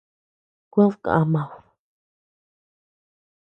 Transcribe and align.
Kued 0.71 0.95
kamad. 1.05 1.51